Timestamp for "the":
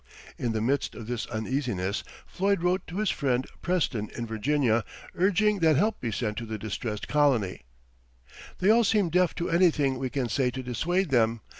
0.53-0.61, 6.47-6.57